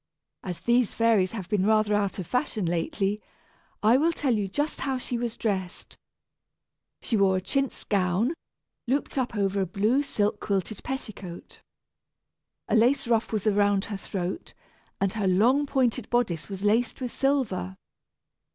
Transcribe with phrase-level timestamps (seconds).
[0.41, 3.21] As these fairies have been rather out of fashion lately,
[3.83, 5.95] I will tell you just how she was dressed.
[7.03, 8.33] She wore a chintz gown,
[8.87, 11.61] looped up over a blue silk quilted petticoat.
[12.67, 14.55] A lace ruff was around her throat,
[14.99, 17.75] and her long pointed bodice was laced with silver.